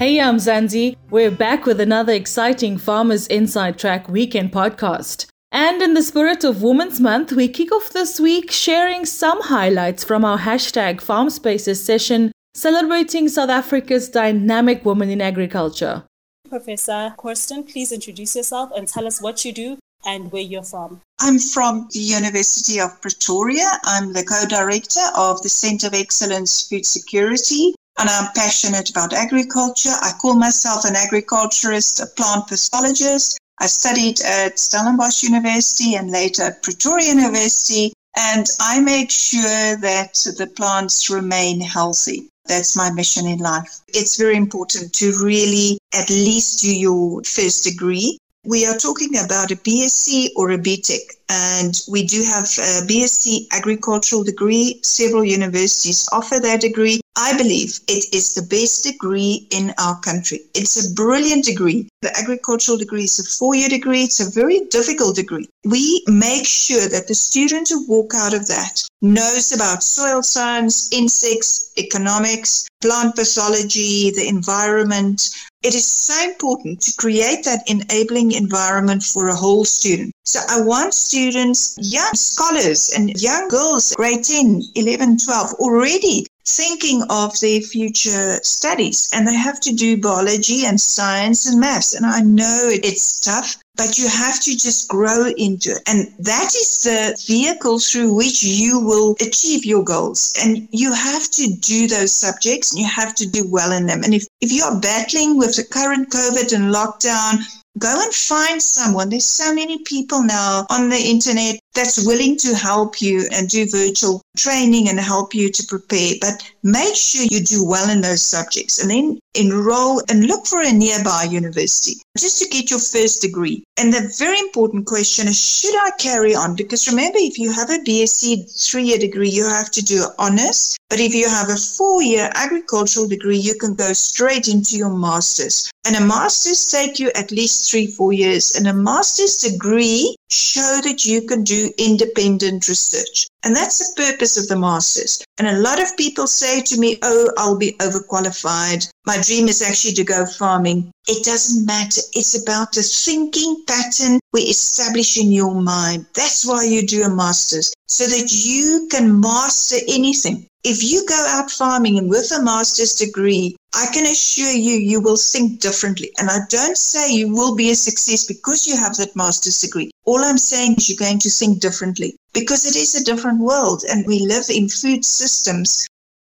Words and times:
Hey, 0.00 0.18
I'm 0.18 0.38
Zanzi. 0.38 0.96
We're 1.10 1.30
back 1.30 1.66
with 1.66 1.78
another 1.78 2.14
exciting 2.14 2.78
Farmers 2.78 3.26
Inside 3.26 3.78
Track 3.78 4.08
weekend 4.08 4.50
podcast. 4.50 5.26
And 5.52 5.82
in 5.82 5.92
the 5.92 6.02
spirit 6.02 6.42
of 6.42 6.62
Women's 6.62 7.00
Month, 7.00 7.32
we 7.32 7.48
kick 7.48 7.70
off 7.70 7.90
this 7.90 8.18
week 8.18 8.50
sharing 8.50 9.04
some 9.04 9.42
highlights 9.42 10.02
from 10.02 10.24
our 10.24 10.38
hashtag 10.38 11.02
Farm 11.02 11.28
Spaces 11.28 11.84
session 11.84 12.32
celebrating 12.54 13.28
South 13.28 13.50
Africa's 13.50 14.08
dynamic 14.08 14.86
women 14.86 15.10
in 15.10 15.20
agriculture. 15.20 16.04
Professor 16.48 17.14
Korsten, 17.18 17.70
please 17.70 17.92
introduce 17.92 18.34
yourself 18.34 18.70
and 18.74 18.88
tell 18.88 19.06
us 19.06 19.20
what 19.20 19.44
you 19.44 19.52
do 19.52 19.76
and 20.06 20.32
where 20.32 20.40
you're 20.40 20.62
from. 20.62 21.02
I'm 21.20 21.38
from 21.38 21.88
the 21.92 22.00
University 22.00 22.80
of 22.80 22.98
Pretoria. 23.02 23.68
I'm 23.84 24.14
the 24.14 24.24
co 24.24 24.48
director 24.48 25.04
of 25.14 25.42
the 25.42 25.50
Centre 25.50 25.88
of 25.88 25.92
Excellence 25.92 26.66
Food 26.66 26.86
Security 26.86 27.74
and 28.00 28.08
I'm 28.08 28.32
passionate 28.34 28.88
about 28.88 29.12
agriculture. 29.12 29.92
I 30.00 30.12
call 30.18 30.34
myself 30.34 30.86
an 30.86 30.96
agriculturist, 30.96 32.00
a 32.00 32.06
plant 32.06 32.48
pathologist. 32.48 33.38
I 33.58 33.66
studied 33.66 34.22
at 34.22 34.58
Stellenbosch 34.58 35.22
University 35.22 35.96
and 35.96 36.10
later 36.10 36.44
at 36.44 36.62
Pretoria 36.62 37.08
University, 37.08 37.92
and 38.16 38.46
I 38.58 38.80
make 38.80 39.10
sure 39.10 39.76
that 39.76 40.14
the 40.38 40.50
plants 40.56 41.10
remain 41.10 41.60
healthy. 41.60 42.30
That's 42.46 42.74
my 42.74 42.90
mission 42.90 43.26
in 43.26 43.38
life. 43.38 43.80
It's 43.88 44.16
very 44.16 44.36
important 44.36 44.94
to 44.94 45.12
really 45.22 45.78
at 45.94 46.08
least 46.08 46.60
do 46.60 46.74
your 46.74 47.22
first 47.24 47.64
degree. 47.64 48.16
We 48.44 48.64
are 48.64 48.78
talking 48.78 49.18
about 49.18 49.50
a 49.50 49.56
BSc 49.56 50.30
or 50.34 50.50
a 50.50 50.56
BTech 50.56 51.14
and 51.28 51.78
we 51.88 52.06
do 52.06 52.24
have 52.24 52.44
a 52.44 52.86
BSc 52.88 53.48
agricultural 53.52 54.24
degree. 54.24 54.80
Several 54.82 55.22
universities 55.22 56.08
offer 56.10 56.40
that 56.40 56.62
degree. 56.62 57.02
I 57.16 57.36
believe 57.36 57.80
it 57.86 58.14
is 58.14 58.32
the 58.34 58.42
best 58.42 58.84
degree 58.84 59.46
in 59.50 59.74
our 59.76 60.00
country. 60.00 60.40
It's 60.54 60.76
a 60.82 60.94
brilliant 60.94 61.44
degree. 61.44 61.86
The 62.00 62.16
agricultural 62.16 62.78
degree 62.78 63.04
is 63.04 63.18
a 63.18 63.24
four 63.24 63.54
year 63.54 63.68
degree. 63.68 64.04
It's 64.04 64.20
a 64.20 64.30
very 64.30 64.60
difficult 64.70 65.16
degree. 65.16 65.46
We 65.66 66.02
make 66.06 66.46
sure 66.46 66.88
that 66.88 67.08
the 67.08 67.14
student 67.14 67.68
who 67.68 67.86
walk 67.86 68.14
out 68.14 68.32
of 68.32 68.46
that 68.48 68.82
knows 69.02 69.52
about 69.52 69.82
soil 69.82 70.22
science, 70.22 70.88
insects, 70.92 71.72
economics, 71.76 72.66
plant 72.80 73.16
pathology, 73.16 74.10
the 74.10 74.26
environment, 74.26 75.28
it 75.62 75.74
is 75.74 75.84
so 75.84 76.30
important 76.30 76.80
to 76.80 76.96
create 76.96 77.44
that 77.44 77.68
enabling 77.68 78.32
environment 78.32 79.02
for 79.02 79.28
a 79.28 79.34
whole 79.34 79.64
student. 79.64 80.14
So 80.24 80.40
I 80.48 80.62
want 80.62 80.94
students, 80.94 81.76
young 81.78 82.14
scholars 82.14 82.90
and 82.96 83.10
young 83.20 83.48
girls, 83.48 83.92
grade 83.94 84.24
10, 84.24 84.62
11, 84.74 85.18
12, 85.18 85.52
already 85.54 86.26
thinking 86.46 87.02
of 87.10 87.38
their 87.40 87.60
future 87.60 88.40
studies 88.42 89.10
and 89.12 89.26
they 89.26 89.34
have 89.34 89.60
to 89.60 89.72
do 89.72 89.96
biology 89.96 90.64
and 90.64 90.80
science 90.80 91.46
and 91.46 91.60
maths. 91.60 91.94
And 91.94 92.06
I 92.06 92.20
know 92.20 92.68
it's 92.70 93.20
tough, 93.20 93.56
but 93.76 93.98
you 93.98 94.08
have 94.08 94.40
to 94.40 94.56
just 94.56 94.88
grow 94.88 95.26
into 95.36 95.72
it. 95.72 95.82
And 95.86 96.08
that 96.18 96.54
is 96.54 96.82
the 96.82 97.22
vehicle 97.26 97.78
through 97.78 98.14
which 98.14 98.42
you 98.42 98.80
will 98.80 99.16
achieve 99.20 99.64
your 99.64 99.84
goals. 99.84 100.32
And 100.42 100.68
you 100.70 100.92
have 100.92 101.30
to 101.30 101.48
do 101.60 101.86
those 101.86 102.14
subjects 102.14 102.72
and 102.72 102.80
you 102.80 102.88
have 102.88 103.14
to 103.16 103.26
do 103.26 103.46
well 103.48 103.72
in 103.72 103.86
them. 103.86 104.02
And 104.02 104.14
if, 104.14 104.26
if 104.40 104.52
you 104.52 104.64
are 104.64 104.80
battling 104.80 105.36
with 105.36 105.56
the 105.56 105.64
current 105.64 106.10
COVID 106.10 106.54
and 106.54 106.74
lockdown, 106.74 107.38
go 107.78 108.00
and 108.02 108.14
find 108.14 108.62
someone. 108.62 109.10
There's 109.10 109.26
so 109.26 109.54
many 109.54 109.82
people 109.84 110.22
now 110.22 110.66
on 110.70 110.88
the 110.88 110.96
internet 110.96 111.60
that's 111.74 112.04
willing 112.04 112.36
to 112.38 112.54
help 112.54 113.00
you 113.00 113.26
and 113.32 113.48
do 113.48 113.66
virtual 113.70 114.22
training 114.36 114.88
and 114.88 114.98
help 114.98 115.34
you 115.34 115.50
to 115.50 115.66
prepare. 115.66 116.14
But 116.20 116.42
make 116.62 116.94
sure 116.94 117.26
you 117.30 117.40
do 117.40 117.64
well 117.64 117.90
in 117.90 118.00
those 118.00 118.22
subjects 118.22 118.80
and 118.80 118.90
then 118.90 119.18
enroll 119.34 120.02
and 120.08 120.26
look 120.26 120.46
for 120.46 120.60
a 120.60 120.72
nearby 120.72 121.28
university 121.30 122.00
just 122.18 122.38
to 122.40 122.48
get 122.48 122.70
your 122.70 122.80
first 122.80 123.22
degree. 123.22 123.62
And 123.76 123.92
the 123.92 124.12
very 124.18 124.38
important 124.38 124.86
question 124.86 125.28
is 125.28 125.40
should 125.40 125.76
I 125.76 125.90
carry 125.98 126.34
on? 126.34 126.56
Because 126.56 126.88
remember, 126.88 127.18
if 127.18 127.38
you 127.38 127.52
have 127.52 127.70
a 127.70 127.78
BSc 127.78 128.50
three 128.68 128.84
year 128.84 128.98
degree, 128.98 129.30
you 129.30 129.48
have 129.48 129.70
to 129.72 129.82
do 129.82 130.06
honors. 130.18 130.76
But 130.88 131.00
if 131.00 131.14
you 131.14 131.28
have 131.28 131.48
a 131.48 131.56
four 131.56 132.02
year 132.02 132.30
agricultural 132.34 133.08
degree, 133.08 133.38
you 133.38 133.54
can 133.54 133.74
go 133.74 133.92
straight 133.92 134.48
into 134.48 134.76
your 134.76 134.90
master's. 134.90 135.70
And 135.86 135.96
a 135.96 136.00
master's 136.00 136.66
take 136.66 136.98
you 136.98 137.10
at 137.14 137.30
least 137.30 137.70
three, 137.70 137.86
four 137.86 138.12
years. 138.12 138.56
And 138.56 138.66
a 138.66 138.74
master's 138.74 139.36
degree 139.38 140.16
show 140.30 140.80
that 140.82 141.04
you 141.04 141.22
can 141.22 141.44
do 141.44 141.70
independent 141.78 142.68
research. 142.68 143.26
And 143.42 143.56
that's 143.56 143.78
the 143.78 144.02
purpose 144.02 144.36
of 144.36 144.48
the 144.48 144.56
masters. 144.56 145.24
And 145.38 145.48
a 145.48 145.58
lot 145.58 145.80
of 145.80 145.96
people 145.96 146.26
say 146.26 146.60
to 146.62 146.78
me, 146.78 146.98
Oh, 147.02 147.30
I'll 147.36 147.56
be 147.56 147.72
overqualified. 147.80 148.88
My 149.06 149.20
dream 149.20 149.48
is 149.48 149.62
actually 149.62 149.94
to 149.94 150.04
go 150.04 150.26
farming. 150.26 150.90
It 151.08 151.24
doesn't 151.24 151.66
matter. 151.66 152.02
It's 152.12 152.40
about 152.40 152.72
the 152.72 152.82
thinking 152.82 153.64
pattern 153.66 154.20
we 154.32 154.42
establish 154.42 155.16
in 155.18 155.32
your 155.32 155.54
mind. 155.54 156.06
That's 156.14 156.46
why 156.46 156.64
you 156.64 156.86
do 156.86 157.02
a 157.02 157.08
master's, 157.08 157.72
so 157.88 158.04
that 158.06 158.30
you 158.30 158.88
can 158.90 159.20
master 159.20 159.76
anything. 159.88 160.46
If 160.62 160.82
you 160.82 161.06
go 161.06 161.14
out 161.14 161.50
farming 161.50 161.96
and 161.96 162.10
with 162.10 162.30
a 162.32 162.42
master's 162.42 162.92
degree, 162.94 163.56
I 163.74 163.86
can 163.94 164.04
assure 164.04 164.52
you, 164.52 164.76
you 164.76 165.00
will 165.00 165.16
think 165.16 165.58
differently. 165.58 166.12
And 166.18 166.28
I 166.28 166.40
don't 166.50 166.76
say 166.76 167.10
you 167.10 167.32
will 167.32 167.54
be 167.54 167.70
a 167.70 167.74
success 167.74 168.24
because 168.24 168.66
you 168.66 168.76
have 168.76 168.96
that 168.96 169.16
master's 169.16 169.58
degree. 169.58 169.90
All 170.04 170.22
I'm 170.22 170.36
saying 170.36 170.74
is 170.76 170.90
you're 170.90 170.98
going 170.98 171.20
to 171.20 171.30
think 171.30 171.60
differently 171.60 172.14
because 172.34 172.66
it 172.66 172.76
is 172.76 172.94
a 172.94 173.04
different 173.04 173.40
world 173.40 173.84
and 173.88 174.06
we 174.06 174.18
live 174.18 174.50
in 174.50 174.68
food 174.68 175.02
systems. 175.02 175.86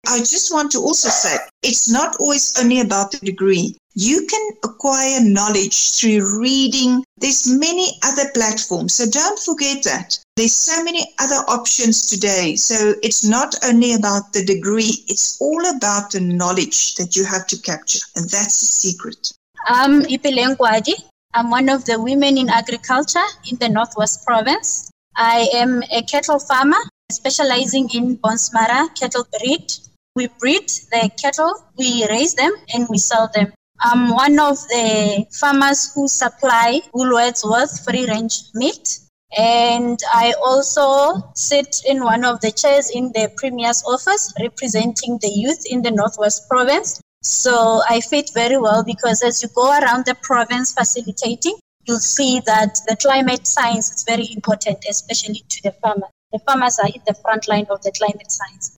I 0.07 0.19
just 0.19 0.51
want 0.51 0.71
to 0.71 0.79
also 0.79 1.09
say 1.09 1.37
it's 1.63 1.89
not 1.89 2.15
always 2.19 2.57
only 2.59 2.81
about 2.81 3.11
the 3.11 3.19
degree. 3.19 3.77
You 3.93 4.25
can 4.25 4.51
acquire 4.63 5.19
knowledge 5.21 5.91
through 5.91 6.39
reading. 6.39 7.03
There's 7.17 7.47
many 7.47 7.99
other 8.03 8.29
platforms. 8.33 8.93
So 8.95 9.05
don't 9.09 9.37
forget 9.39 9.83
that. 9.83 10.17
There's 10.37 10.55
so 10.55 10.83
many 10.83 11.13
other 11.19 11.43
options 11.47 12.07
today. 12.07 12.55
So 12.55 12.95
it's 13.03 13.23
not 13.23 13.53
only 13.63 13.93
about 13.93 14.33
the 14.33 14.45
degree, 14.45 15.03
it's 15.07 15.39
all 15.41 15.65
about 15.75 16.11
the 16.11 16.21
knowledge 16.21 16.95
that 16.95 17.15
you 17.15 17.25
have 17.25 17.45
to 17.47 17.59
capture. 17.61 17.99
And 18.15 18.29
that's 18.29 18.59
the 18.61 18.65
secret. 18.65 19.33
I'm 19.67 20.03
Ipileng 20.03 20.57
Kwadi. 20.57 20.93
I'm 21.33 21.49
one 21.49 21.69
of 21.69 21.85
the 21.85 22.01
women 22.01 22.37
in 22.37 22.49
agriculture 22.49 23.27
in 23.49 23.57
the 23.57 23.69
Northwest 23.69 24.25
Province. 24.25 24.89
I 25.15 25.47
am 25.53 25.83
a 25.91 26.01
cattle 26.03 26.39
farmer 26.39 26.79
specializing 27.11 27.89
in 27.93 28.17
Bonsmara 28.17 28.93
cattle 28.95 29.27
breed. 29.37 29.71
We 30.13 30.27
breed 30.39 30.67
the 30.91 31.09
cattle, 31.21 31.53
we 31.77 32.05
raise 32.09 32.35
them, 32.35 32.51
and 32.73 32.87
we 32.89 32.97
sell 32.97 33.29
them. 33.33 33.53
I'm 33.79 34.09
one 34.09 34.39
of 34.39 34.57
the 34.67 35.25
farmers 35.39 35.93
who 35.93 36.07
supply 36.07 36.81
Woolworths 36.93 37.49
Worth 37.49 37.83
free 37.85 38.05
range 38.07 38.43
meat. 38.53 38.99
And 39.37 39.97
I 40.13 40.33
also 40.45 41.31
sit 41.33 41.81
in 41.87 42.03
one 42.03 42.25
of 42.25 42.41
the 42.41 42.51
chairs 42.51 42.89
in 42.89 43.13
the 43.13 43.31
Premier's 43.37 43.83
office 43.87 44.33
representing 44.39 45.17
the 45.21 45.29
youth 45.29 45.63
in 45.65 45.81
the 45.81 45.91
Northwest 45.91 46.49
Province. 46.49 46.99
So 47.23 47.81
I 47.87 48.01
fit 48.01 48.31
very 48.33 48.57
well 48.57 48.83
because 48.83 49.23
as 49.23 49.41
you 49.41 49.47
go 49.55 49.71
around 49.71 50.05
the 50.05 50.15
province 50.15 50.73
facilitating, 50.73 51.57
you'll 51.85 51.99
see 51.99 52.41
that 52.45 52.79
the 52.87 52.97
climate 52.97 53.47
science 53.47 53.95
is 53.95 54.03
very 54.03 54.27
important, 54.33 54.83
especially 54.89 55.43
to 55.47 55.61
the 55.63 55.71
farmers. 55.81 56.09
The 56.33 56.39
farmers 56.39 56.79
are 56.79 56.87
in 56.87 57.01
the 57.07 57.13
front 57.13 57.47
line 57.47 57.67
of 57.69 57.81
the 57.83 57.93
climate 57.93 58.31
science. 58.31 58.77